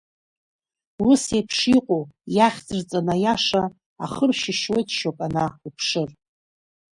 Ус 1.09 1.23
еиԥш 1.35 1.59
иҟоу, 1.77 2.03
иахьӡырҵан 2.35 3.07
аиаша, 3.13 3.63
ахы 4.03 4.25
ршьышьуеит 4.29 4.87
шьоук 4.97 5.19
ана, 5.25 5.45
уԥшыр. 5.65 6.09